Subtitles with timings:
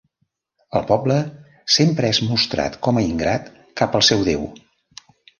[0.77, 1.17] El poble
[1.73, 3.51] sempre és mostrat com a ingrat
[3.83, 4.49] cap al seu Déu.